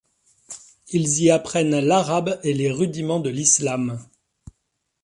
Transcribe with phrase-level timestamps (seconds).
[0.87, 3.99] Ils y apprennent l'arabe et les rudiments de l'islam.